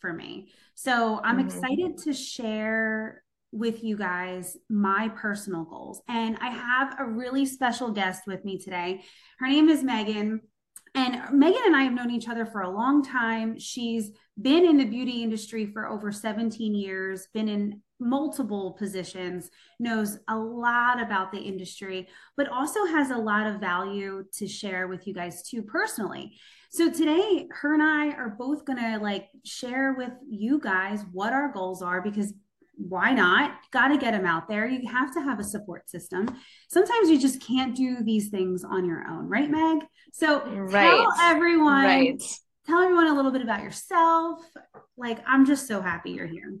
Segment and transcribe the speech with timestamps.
[0.00, 0.48] for me.
[0.74, 1.46] So I'm mm-hmm.
[1.46, 6.02] excited to share with you guys my personal goals.
[6.08, 9.02] And I have a really special guest with me today.
[9.38, 10.42] Her name is Megan.
[10.94, 13.58] And Megan and I have known each other for a long time.
[13.58, 14.10] She's
[14.40, 20.36] been in the beauty industry for over 17 years, been in multiple positions, knows a
[20.36, 25.14] lot about the industry, but also has a lot of value to share with you
[25.14, 26.36] guys too personally.
[26.70, 31.32] So today, her and I are both going to like share with you guys what
[31.32, 32.32] our goals are because
[32.78, 33.52] why not?
[33.72, 34.66] Got to get them out there.
[34.66, 36.28] You have to have a support system.
[36.68, 39.84] Sometimes you just can't do these things on your own, right, Meg?
[40.12, 40.72] So right.
[40.72, 42.22] tell everyone, right.
[42.66, 44.40] tell everyone a little bit about yourself.
[44.96, 46.54] Like, I'm just so happy you're here.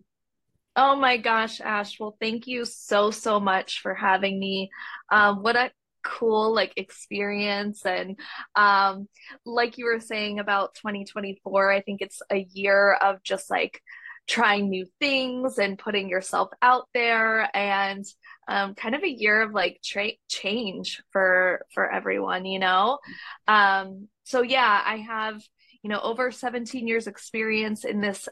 [0.74, 1.98] Oh my gosh, Ash.
[1.98, 4.70] Well, thank you so, so much for having me.
[5.10, 5.70] Um, what a
[6.04, 8.18] cool like experience and
[8.54, 9.08] um
[9.44, 13.82] like you were saying about 2024 i think it's a year of just like
[14.28, 18.04] trying new things and putting yourself out there and
[18.46, 22.98] um, kind of a year of like tra- change for for everyone you know?
[23.46, 25.40] Um, so yeah i have
[25.82, 28.28] you know over 17 years experience in this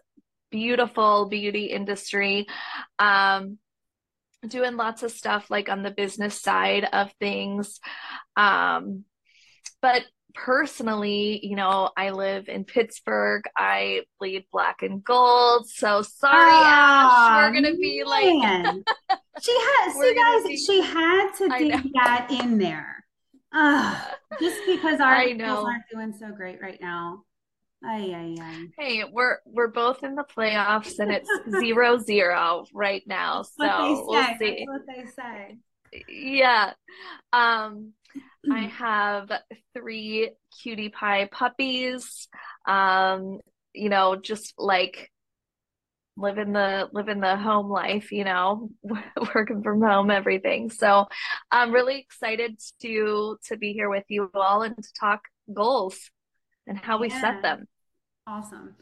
[0.50, 2.46] beautiful beauty industry.
[2.98, 3.58] Um,
[4.46, 7.80] doing lots of stuff like on the business side of things.
[8.36, 9.04] Um,
[9.82, 10.02] but
[10.36, 13.42] personally, you know, I live in Pittsburgh.
[13.56, 15.68] I bleed black and gold.
[15.68, 17.42] So sorry, oh, Ash.
[17.42, 18.84] We're gonna be man.
[19.08, 20.56] like she had see guys, be...
[20.56, 23.04] she had to dig that in there.
[23.52, 23.98] Uh,
[24.40, 27.22] just because our people aren't doing so great right now.
[27.84, 28.66] Ay, ay, ay.
[28.78, 33.42] Hey, we're we're both in the playoffs and it's zero zero right now.
[33.42, 34.66] So we'll see.
[34.66, 35.58] That's what they say.
[36.08, 36.72] Yeah.
[37.32, 37.92] Um
[38.50, 39.30] I have
[39.74, 40.30] three
[40.62, 42.28] cutie pie puppies.
[42.66, 43.40] Um,
[43.72, 45.10] you know, just like
[46.16, 48.70] living the living the home life, you know,
[49.34, 50.70] working from home, everything.
[50.70, 51.06] So
[51.50, 55.22] I'm really excited to to be here with you all and to talk
[55.52, 55.98] goals
[56.66, 57.00] and how yeah.
[57.00, 57.66] we set them.
[58.26, 58.74] Awesome.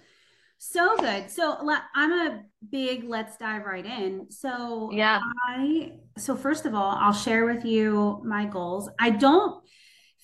[0.70, 1.30] So good.
[1.30, 1.58] So
[1.94, 4.30] I'm a big let's dive right in.
[4.30, 8.88] So yeah, I so first of all, I'll share with you my goals.
[8.98, 9.62] I don't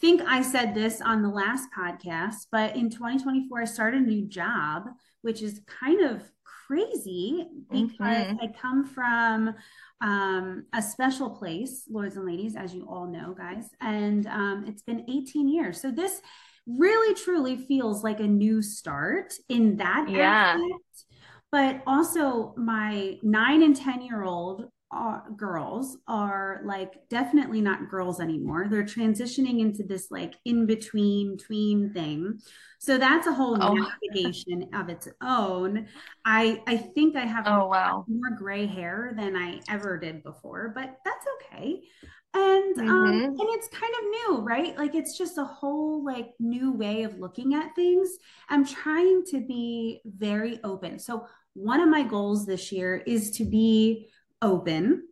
[0.01, 4.27] think I said this on the last podcast, but in 2024 I started a new
[4.27, 4.85] job,
[5.21, 6.23] which is kind of
[6.67, 8.43] crazy because mm-hmm.
[8.43, 9.55] I come from
[10.01, 14.83] um, a special place, Lords and Ladies, as you all know, guys, and um, it's
[14.83, 15.81] been 18 years.
[15.83, 16.23] So this
[16.67, 20.55] really truly feels like a new start in that yeah.
[20.55, 21.05] Aspect.
[21.53, 28.21] But also, my nine and 10 year old uh, girls are like definitely not girls
[28.21, 28.67] anymore.
[28.69, 32.41] They're transitioning into this like in between tween thing.
[32.81, 33.75] So that's a whole oh.
[33.75, 35.87] navigation of its own.
[36.25, 38.05] I I think I have oh, wow.
[38.09, 41.83] more gray hair than I ever did before, but that's okay
[42.33, 42.91] and um, mm-hmm.
[42.91, 44.77] um and it's kind of new right?
[44.77, 48.11] Like it's just a whole like new way of looking at things.
[48.49, 50.99] I'm trying to be very open.
[50.99, 54.09] So one of my goals this year is to be
[54.43, 55.09] open.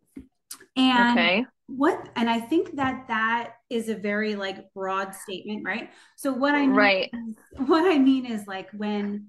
[0.77, 1.47] And okay.
[1.67, 5.91] what and i think that that is a very like broad statement right?
[6.17, 7.11] So what i mean right.
[7.67, 9.29] what i mean is like when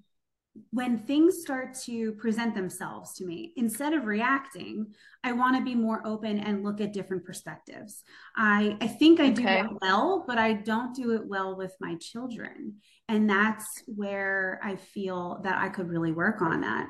[0.72, 4.88] when things start to present themselves to me, instead of reacting,
[5.24, 8.04] I want to be more open and look at different perspectives.
[8.36, 9.62] I, I think I do okay.
[9.62, 12.76] that well, but I don't do it well with my children.
[13.08, 16.88] And that's where I feel that I could really work on that.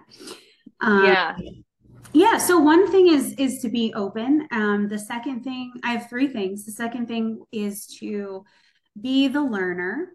[0.81, 1.38] Um, yeah.
[2.13, 2.38] Yeah.
[2.38, 4.47] So one thing is is to be open.
[4.51, 6.66] Um, the second thing, I have three things.
[6.66, 8.44] The second thing is to
[9.00, 10.13] be the learner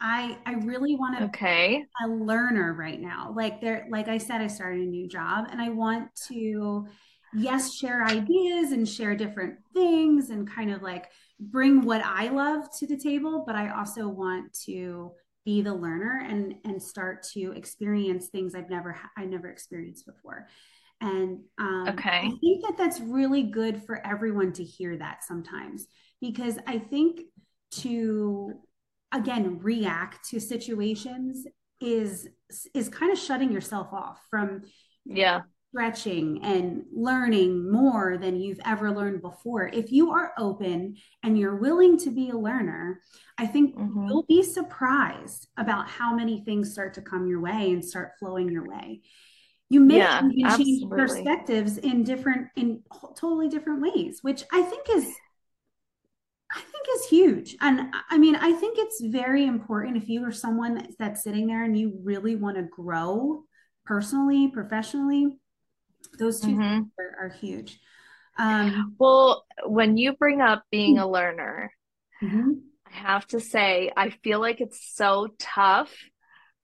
[0.00, 3.32] I I really want to okay a learner right now.
[3.34, 6.86] Like there, like I said, I started a new job and I want to
[7.34, 12.66] yes, share ideas and share different things and kind of like bring what I love
[12.78, 15.12] to the table, but I also want to
[15.44, 20.48] be the learner and and start to experience things I've never I never experienced before.
[21.00, 22.08] And um, okay.
[22.08, 25.86] I think that that's really good for everyone to hear that sometimes
[26.20, 27.20] because I think
[27.72, 28.54] to
[29.16, 31.46] again react to situations
[31.80, 32.28] is
[32.74, 34.62] is kind of shutting yourself off from
[35.04, 35.42] yeah.
[35.72, 39.66] stretching and learning more than you've ever learned before.
[39.66, 43.00] If you are open and you're willing to be a learner
[43.38, 44.06] i think mm-hmm.
[44.06, 48.50] you'll be surprised about how many things start to come your way and start flowing
[48.50, 49.02] your way.
[49.68, 50.20] You may yeah,
[50.56, 52.82] change perspectives in different in
[53.16, 55.12] totally different ways which i think is
[56.56, 57.56] I think is huge.
[57.60, 61.46] And I mean, I think it's very important if you are someone that's, that's sitting
[61.46, 63.44] there and you really want to grow
[63.84, 65.36] personally, professionally,
[66.18, 66.82] those 2 mm-hmm.
[66.98, 67.78] are, are, huge.
[68.38, 71.72] Um, well, when you bring up being a learner,
[72.22, 72.52] mm-hmm.
[72.86, 75.94] I have to say, I feel like it's so tough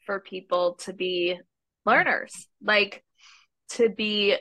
[0.06, 1.38] for people to be
[1.84, 3.04] learners, like
[3.70, 4.36] to be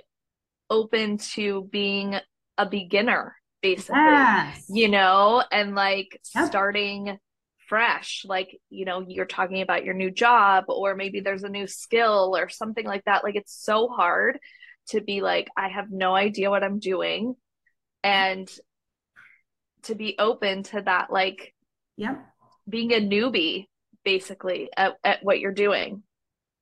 [0.70, 2.16] open to being
[2.58, 4.66] a beginner, basically, yes.
[4.70, 6.48] you know, and like yep.
[6.48, 7.18] starting
[7.68, 11.66] fresh like you know you're talking about your new job or maybe there's a new
[11.66, 13.24] skill or something like that.
[13.24, 14.40] Like it's so hard
[14.88, 17.36] to be like i have no idea what i'm doing
[18.04, 18.50] and
[19.84, 21.54] to be open to that like
[21.98, 22.16] yeah.
[22.68, 23.68] being a newbie
[24.04, 26.04] basically at, at what you're doing.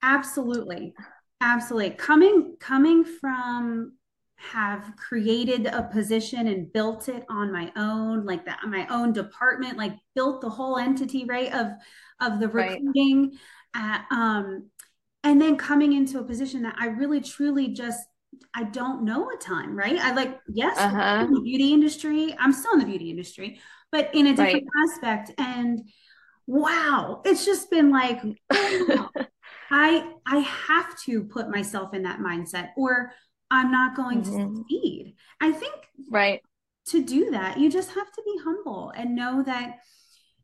[0.02, 0.94] Absolutely.
[1.42, 1.92] Absolutely.
[1.92, 3.94] Coming coming from
[4.40, 9.78] have created a position and built it on my own like that my own department
[9.78, 11.68] like built the whole entity right of
[12.22, 13.38] of the recruiting
[13.76, 14.02] right.
[14.12, 14.70] uh, um
[15.26, 18.00] and then coming into a position that i really truly just
[18.56, 21.26] i don't know a ton right i like yes uh-huh.
[21.26, 23.60] in the beauty industry i'm still in the beauty industry
[23.92, 24.90] but in a different right.
[24.90, 25.82] aspect and
[26.48, 29.10] wow it's just been like wow.
[29.72, 33.12] i i have to put myself in that mindset or
[33.52, 34.54] I'm not going mm-hmm.
[34.54, 35.16] to succeed.
[35.42, 35.74] I think
[36.10, 36.42] right
[36.88, 39.78] to do that, you just have to be humble and know that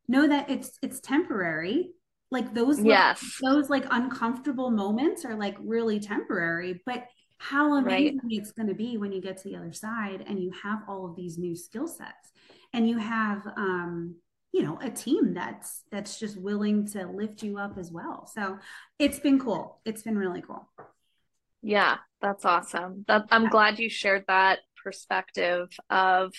[0.08, 1.92] know that it's it's temporary.
[2.32, 3.24] Like those yes.
[3.42, 7.06] those like uncomfortable moments are like really temporary, but
[7.38, 8.32] how amazing right.
[8.32, 11.06] it's going to be when you get to the other side and you have all
[11.06, 12.32] of these new skill sets
[12.74, 14.16] and you have um
[14.52, 18.58] you know a team that's that's just willing to lift you up as well so
[19.00, 20.70] it's been cool it's been really cool
[21.66, 23.06] yeah, that's awesome.
[23.08, 26.32] That, I'm glad you shared that perspective of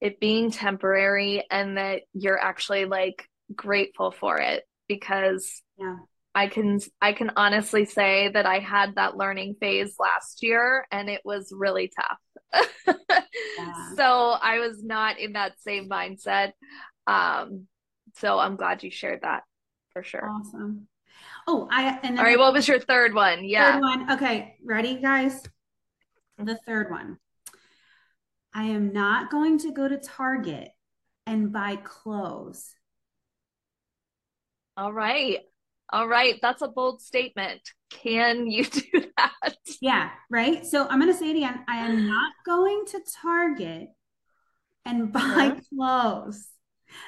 [0.00, 5.96] it being temporary and that you're actually like grateful for it because yeah.
[6.34, 11.08] I can I can honestly say that I had that learning phase last year and
[11.08, 12.66] it was really tough.
[12.88, 13.90] yeah.
[13.96, 16.52] So I was not in that same mindset.
[17.06, 17.68] Um
[18.16, 19.44] so I'm glad you shared that
[19.92, 20.28] for sure.
[20.28, 20.88] Awesome.
[21.46, 22.38] Oh, I and all right.
[22.38, 23.44] What was your third one?
[23.44, 23.74] Yeah.
[23.74, 24.12] Third one.
[24.12, 25.42] Okay, ready, guys?
[26.38, 27.18] The third one.
[28.52, 30.70] I am not going to go to Target
[31.26, 32.74] and buy clothes.
[34.76, 35.40] All right.
[35.92, 36.36] All right.
[36.42, 37.60] That's a bold statement.
[37.90, 39.56] Can you do that?
[39.80, 40.66] Yeah, right.
[40.66, 41.64] So I'm going to say it again.
[41.68, 43.88] I am not going to Target
[44.84, 45.60] and buy uh-huh.
[45.74, 46.48] clothes.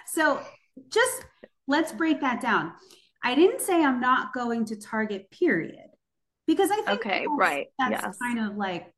[0.06, 0.40] So
[0.90, 1.24] just
[1.66, 2.72] let's break that down.
[3.22, 5.88] I didn't say I'm not going to Target, period,
[6.46, 8.16] because I think okay, that's, right, that's yes.
[8.22, 8.92] kind of like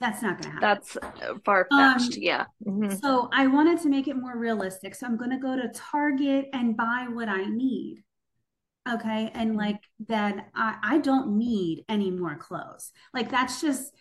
[0.00, 0.60] that's not going to happen.
[0.60, 2.44] That's far fetched, um, yeah.
[2.66, 2.96] Mm-hmm.
[2.96, 4.94] So I wanted to make it more realistic.
[4.94, 8.02] So I'm going to go to Target and buy what I need.
[8.92, 9.58] Okay, and mm-hmm.
[9.58, 12.92] like then I I don't need any more clothes.
[13.14, 13.94] Like that's just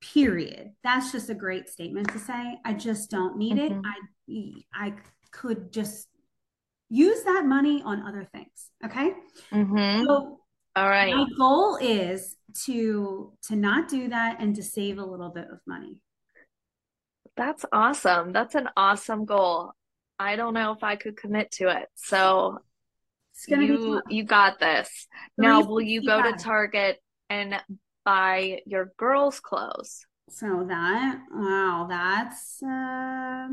[0.00, 0.72] period.
[0.82, 2.58] That's just a great statement to say.
[2.64, 3.80] I just don't need mm-hmm.
[4.28, 4.54] it.
[4.74, 4.94] I I
[5.30, 6.08] could just
[6.88, 9.12] use that money on other things okay?
[9.52, 10.04] Mm-hmm.
[10.04, 10.40] so
[10.76, 11.14] all right.
[11.14, 15.58] my goal is to to not do that and to save a little bit of
[15.66, 16.00] money.
[17.34, 18.32] That's awesome.
[18.32, 19.72] That's an awesome goal.
[20.18, 21.88] I don't know if i could commit to it.
[21.94, 22.58] So
[23.48, 25.08] you you got this.
[25.38, 26.98] Now will you go to target
[27.30, 27.60] and
[28.04, 30.04] buy your girls clothes?
[30.28, 33.48] So that wow that's uh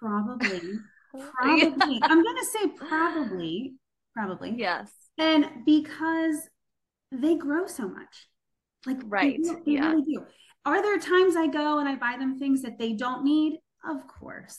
[0.00, 0.60] Probably.
[1.12, 1.94] Probably.
[1.94, 1.98] yeah.
[2.02, 3.74] I'm going to say probably.
[4.14, 4.54] Probably.
[4.56, 4.92] Yes.
[5.18, 6.36] And because
[7.10, 8.28] they grow so much.
[8.86, 9.38] Like, right.
[9.42, 9.90] They, they yeah.
[9.90, 10.24] really do.
[10.64, 13.58] Are there times I go and I buy them things that they don't need?
[13.84, 14.58] Of course.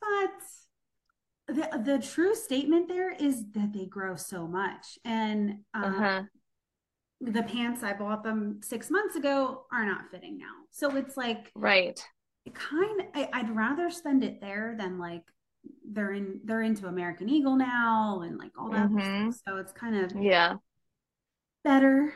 [0.00, 4.98] But the, the true statement there is that they grow so much.
[5.04, 6.22] And um, uh-huh.
[7.20, 10.54] the pants I bought them six months ago are not fitting now.
[10.70, 12.02] So it's like, right
[12.52, 15.22] kind of, I, I'd rather spend it there than like
[15.90, 18.90] they're in they're into American Eagle now and like all that.
[18.90, 19.30] Mm-hmm.
[19.30, 20.56] So it's kind of yeah
[21.64, 22.12] better,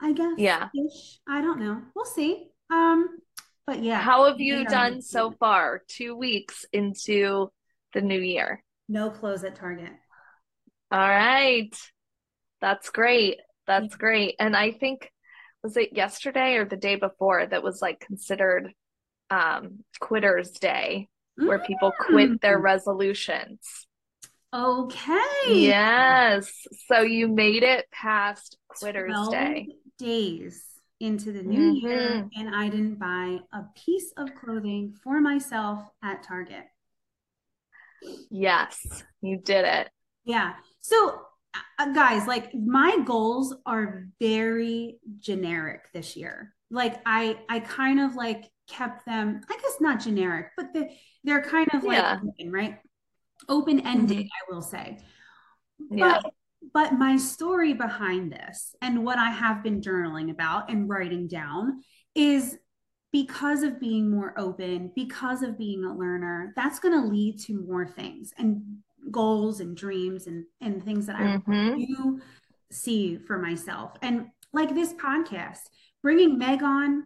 [0.00, 0.34] I guess.
[0.36, 0.68] Yeah.
[0.74, 1.20] Ish.
[1.28, 1.80] I don't know.
[1.94, 2.48] We'll see.
[2.70, 3.18] Um,
[3.66, 4.00] but yeah.
[4.00, 5.82] How have you done so far?
[5.88, 7.50] Two weeks into
[7.94, 8.62] the new year.
[8.88, 9.92] No clothes at Target.
[10.90, 11.74] All right.
[12.60, 13.38] That's great.
[13.66, 14.34] That's great.
[14.40, 15.10] And I think
[15.62, 18.72] was it yesterday or the day before that was like considered
[19.30, 21.66] um, Quitters Day, where mm.
[21.66, 22.62] people quit their mm.
[22.62, 23.86] resolutions.
[24.52, 25.20] Okay.
[25.48, 26.50] Yes.
[26.88, 29.68] So you made it past Quitters Day.
[29.98, 30.64] Days
[30.98, 31.86] into the new mm-hmm.
[31.86, 36.64] year, and I didn't buy a piece of clothing for myself at Target.
[38.30, 39.88] Yes, you did it.
[40.24, 40.54] Yeah.
[40.80, 41.20] So
[41.78, 46.54] uh, guys, like my goals are very generic this year.
[46.70, 50.88] Like I I kind of like kept them, I guess not generic, but the,
[51.24, 52.20] they're kind of like Yeah.
[52.22, 52.78] open, right?
[53.48, 54.28] Open ended, Mhm.
[54.28, 54.98] I will say.
[55.90, 56.20] Yeah.
[56.22, 56.32] But
[56.74, 61.82] but my story behind this and what I have been journaling about and writing down
[62.14, 62.58] is
[63.12, 67.54] because of being more open, because of being a learner, that's going to lead to
[67.66, 68.62] more things and
[69.10, 72.20] goals and dreams and and things that I hmm do
[72.70, 73.92] see for myself.
[74.02, 75.60] And like this podcast,
[76.02, 77.04] bringing Meg on,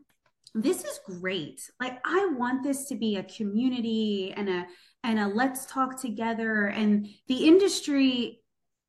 [0.54, 1.60] this is great.
[1.80, 4.66] Like I want this to be a community and a
[5.02, 8.40] and a let's talk together and the industry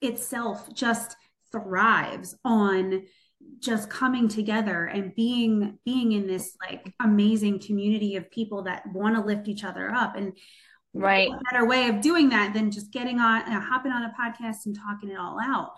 [0.01, 1.15] itself just
[1.51, 3.03] thrives on
[3.60, 9.15] just coming together and being being in this like amazing community of people that want
[9.15, 10.34] to lift each other up and
[10.98, 11.29] Right.
[11.29, 14.65] what better way of doing that than just getting on uh, hopping on a podcast
[14.65, 15.72] and talking it all out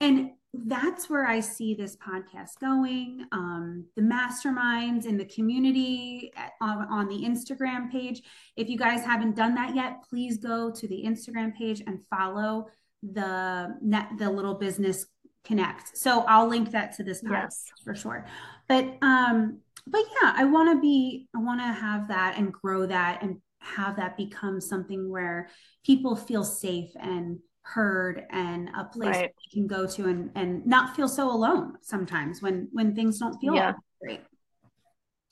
[0.00, 3.24] and that's where i see this podcast going.
[3.30, 8.22] Um, the masterminds and the community at, on, on the instagram page.
[8.56, 12.66] If you guys haven't done that yet please go to the instagram page and follow
[13.02, 15.06] the net the little business
[15.44, 15.96] connect.
[15.96, 17.30] So i'll link that to this podcast
[17.68, 17.72] Yes.
[17.84, 18.26] for sure.
[18.68, 22.84] But um but yeah i want to be i want to have that and grow
[22.86, 25.48] that and have that become something where
[25.84, 29.30] people feel safe and heard and a place Right.
[29.36, 33.38] they can go to and and not feel so alone sometimes when when things don't
[33.40, 33.74] feel Yeah.
[34.00, 34.20] great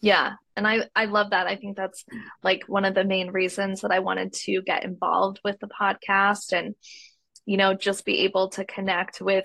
[0.01, 0.35] Yeah.
[0.57, 1.47] And I, I love that.
[1.47, 2.05] I think that's
[2.43, 6.53] like one of the main reasons that I wanted to get involved with the podcast
[6.53, 6.75] and,
[7.47, 9.45] you know, just be able to connect with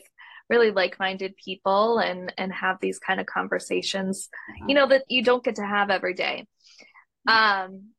[0.49, 4.29] really like-minded people and and have these kind of conversations,
[4.67, 6.45] you know, that you don't get to have every day.
[7.27, 7.93] Um,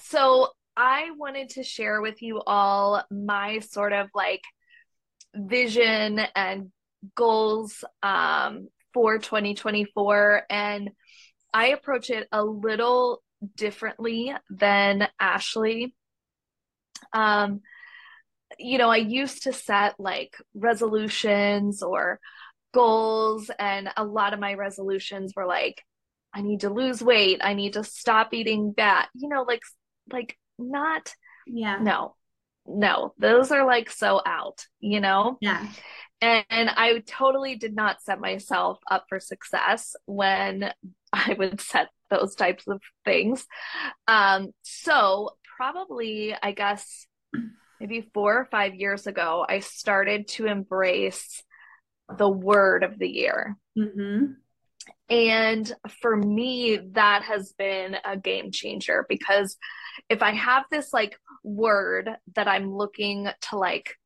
[0.00, 4.42] so I wanted to share with you all my sort of like
[5.34, 6.70] vision and
[7.14, 10.42] goals um, for 2024.
[10.48, 10.90] And
[11.52, 13.22] I approach it a little
[13.56, 15.94] differently than Ashley.
[17.12, 17.60] Um,
[18.58, 22.20] you know, I used to set like resolutions or
[22.72, 25.82] goals, and a lot of my resolutions were like,
[26.34, 29.62] I need to lose weight, I need to stop eating bad, you know, like
[30.10, 31.12] like not
[31.46, 32.14] yeah no,
[32.66, 35.38] no, those are like so out, you know?
[35.40, 35.66] yeah
[36.20, 40.72] And, and I totally did not set myself up for success when
[41.12, 43.46] I would set those types of things.
[44.06, 47.06] Um, so probably, I guess,
[47.80, 51.42] maybe four or five years ago, I started to embrace
[52.16, 53.56] the word of the year.
[53.76, 54.26] hmm
[55.08, 59.56] And for me, that has been a game changer because
[60.08, 63.96] if I have this like word that I'm looking to like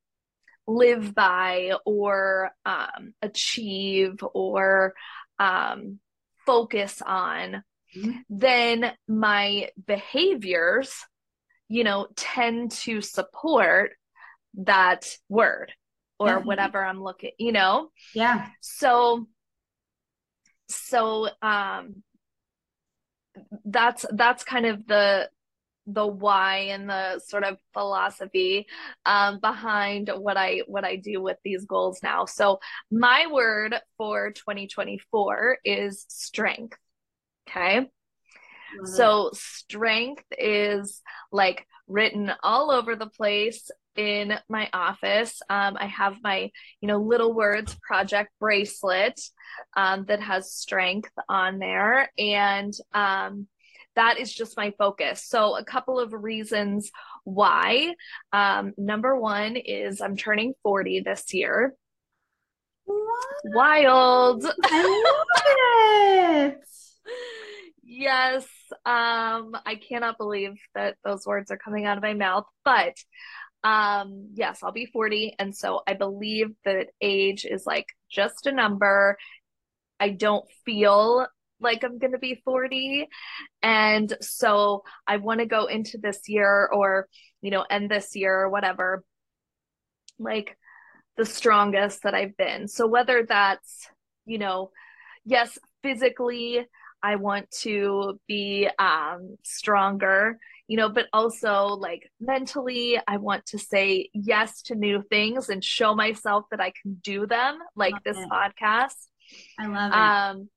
[0.66, 4.94] live by or um, achieve or
[5.38, 6.00] um,
[6.44, 7.62] focus on,
[7.96, 8.24] Mhm.
[8.28, 10.92] then my behaviors,
[11.68, 13.92] you know, tend to support
[14.54, 15.72] that word
[16.18, 16.46] or Definitely.
[16.46, 17.90] whatever I'm looking, you know?
[18.14, 19.26] yeah So
[20.68, 22.02] so um
[23.64, 25.28] that's that's kind of the
[25.86, 28.66] the why and the sort of philosophy
[29.04, 32.24] um, behind what I what I do with these goals now.
[32.24, 32.58] So
[32.90, 36.76] my word for 2024 is strength.
[37.48, 37.78] Okay.
[37.78, 37.88] It.
[38.88, 41.00] So strength is
[41.30, 45.40] like written all over the place in my office.
[45.48, 46.50] Um, I have my,
[46.80, 49.20] you know, little words project bracelet
[49.76, 53.46] um, that has strength on there, and um,
[53.96, 55.24] that is just my focus.
[55.26, 56.90] So a couple of reasons
[57.24, 57.94] why.
[58.32, 61.74] Um, number one is I'm turning 40 this year.
[62.84, 63.26] What?
[63.44, 64.44] Wild.
[64.64, 66.60] I love it.
[67.88, 68.44] Yes,
[68.84, 72.94] um, I cannot believe that those words are coming out of my mouth, but
[73.62, 78.52] um, yes, I'll be 40, and so I believe that age is like just a
[78.52, 79.16] number.
[80.00, 81.26] I don't feel
[81.60, 83.08] like I'm gonna be 40,
[83.62, 87.08] and so I want to go into this year or,
[87.42, 89.04] you know, end this year or whatever,
[90.18, 90.56] like
[91.16, 92.68] the strongest that I've been.
[92.68, 93.88] So whether that's,
[94.26, 94.70] you know,
[95.24, 96.66] yes, physically,
[97.02, 103.58] I want to be um, stronger, you know, but also like mentally, I want to
[103.58, 108.02] say yes to new things and show myself that I can do them, like Love
[108.04, 108.28] this it.
[108.28, 109.06] podcast.
[109.58, 109.96] I love it.
[109.96, 110.48] Um,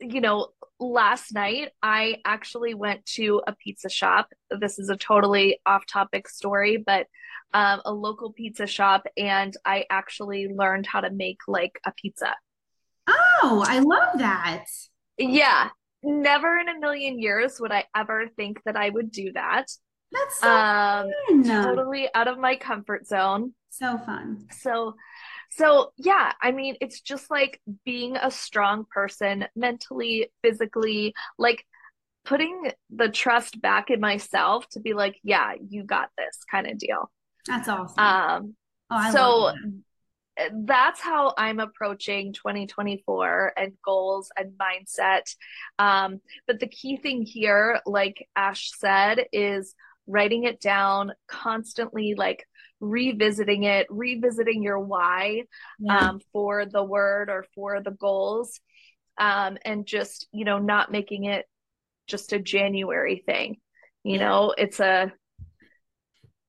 [0.00, 0.48] you know,
[0.78, 4.28] last night I actually went to a pizza shop.
[4.50, 7.06] This is a totally off topic story, but
[7.54, 12.34] um, a local pizza shop, and I actually learned how to make like a pizza.
[13.06, 14.66] Oh, I love that.
[15.16, 15.70] Yeah,
[16.02, 19.66] never in a million years would I ever think that I would do that.
[20.12, 21.44] That's so um, fun.
[21.44, 23.54] totally out of my comfort zone.
[23.70, 24.46] So fun.
[24.50, 24.94] So
[25.50, 31.64] so, yeah, I mean, it's just like being a strong person mentally, physically, like
[32.24, 36.78] putting the trust back in myself to be like, yeah, you got this kind of
[36.78, 37.10] deal.
[37.46, 37.98] That's awesome.
[37.98, 38.54] Um,
[38.90, 39.52] oh, so
[40.36, 40.66] that.
[40.66, 45.34] that's how I'm approaching 2024 and goals and mindset.
[45.78, 49.74] Um, but the key thing here, like Ash said, is
[50.06, 52.46] writing it down constantly, like
[52.80, 55.42] revisiting it, revisiting your why
[55.78, 56.10] yeah.
[56.10, 58.60] um, for the word or for the goals,
[59.18, 61.46] um, and just, you know, not making it
[62.06, 63.56] just a January thing.
[64.04, 64.28] You yeah.
[64.28, 65.12] know, it's a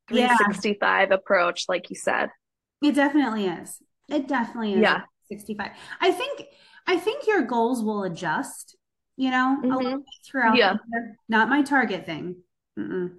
[0.09, 1.15] 365 yeah.
[1.15, 2.29] approach, like you said.
[2.81, 3.77] It definitely is.
[4.07, 4.81] It definitely is.
[4.81, 5.01] Yeah.
[5.29, 5.71] 65.
[6.01, 6.43] I think,
[6.87, 8.75] I think your goals will adjust,
[9.17, 9.97] you know, mm-hmm.
[10.25, 10.77] throughout yeah.
[11.27, 12.37] Not my target thing.
[12.77, 13.15] Mm-mm.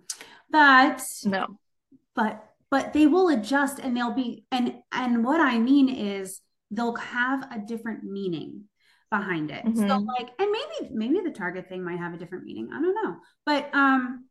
[0.51, 1.59] But no,
[2.17, 6.97] but but they will adjust and they'll be and and what i mean is they'll
[6.97, 8.65] have a different meaning
[9.11, 9.89] behind it mm-hmm.
[9.89, 12.95] so like and maybe maybe the target thing might have a different meaning i don't
[12.95, 14.25] know but um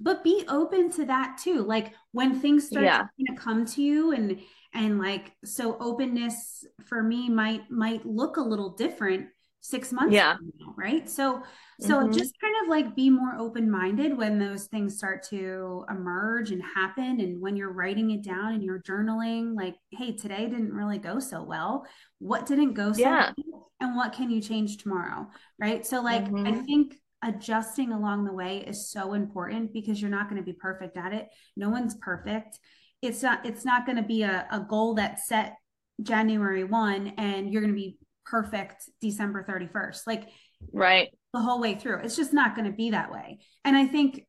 [0.00, 3.02] but be open to that too like when things start yeah.
[3.26, 4.40] to come to you and
[4.74, 9.28] and like so openness for me might might look a little different
[9.68, 10.36] six months yeah.
[10.60, 11.08] now, right?
[11.08, 11.42] So
[11.80, 12.12] so mm-hmm.
[12.12, 17.20] just kind of like be more open-minded when those things start to emerge and happen
[17.20, 21.18] and when you're writing it down and you're journaling like hey today didn't really go
[21.18, 21.86] so well.
[22.18, 23.32] What didn't go so yeah.
[23.36, 25.28] well and what can you change tomorrow?
[25.58, 25.84] Right?
[25.84, 26.46] So like mm-hmm.
[26.46, 30.52] i think adjusting along the way is so important because you're not going to be
[30.52, 31.28] perfect at it.
[31.56, 32.58] No one's perfect.
[33.02, 35.56] It's not it's not going to be a, a goal that's set
[36.02, 40.00] january 1 and you're going to be perfect December 31st.
[40.06, 40.28] Like,
[40.72, 41.08] right.
[41.32, 42.00] The whole way through.
[42.00, 43.38] It's just not going to be that way.
[43.64, 44.26] And I think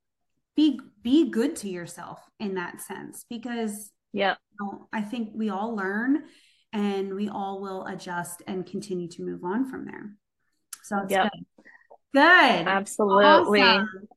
[0.55, 5.49] be be good to yourself in that sense because yeah, you know, I think we
[5.49, 6.23] all learn
[6.73, 10.15] and we all will adjust and continue to move on from there.
[10.83, 11.31] So it's yep.
[11.31, 11.65] good.
[12.13, 12.21] Good.
[12.67, 13.61] Absolutely.
[13.61, 14.07] Awesome.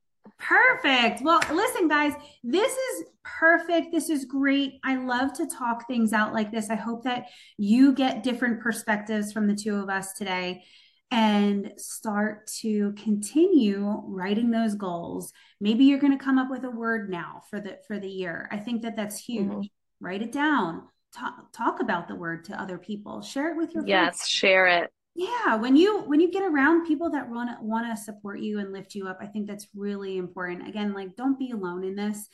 [0.41, 1.21] Perfect.
[1.21, 3.91] Well, listen, guys, this is perfect.
[3.91, 4.79] This is great.
[4.83, 6.69] I love to talk things out like this.
[6.69, 7.27] I hope that
[7.57, 10.63] you get different perspectives from the two of us today
[11.11, 15.31] and start to continue writing those goals.
[15.59, 18.47] Maybe you're going to come up with a word now for the for the year.
[18.51, 19.47] I think that that's huge.
[19.47, 20.05] Mm-hmm.
[20.05, 20.83] Write it down.
[21.13, 23.21] Talk, talk about the word to other people.
[23.21, 24.17] Share it with your yes, friends.
[24.21, 27.85] Yes, share it yeah when you when you get around people that want to want
[27.85, 30.67] to support you and lift you up i think that's really important.
[30.67, 32.27] Again like don't be alone in this.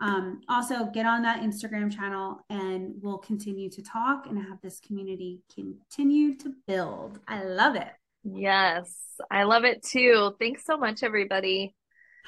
[0.00, 4.80] Um, also get on that instagram channel and we'll continue to talk and have this
[4.80, 7.20] community continue to build.
[7.28, 7.92] I love it.
[8.24, 8.92] Yes
[9.30, 10.34] i love it too.
[10.40, 11.74] Thanks so much everybody.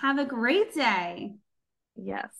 [0.00, 1.34] Have a great day.
[1.96, 2.30] Yes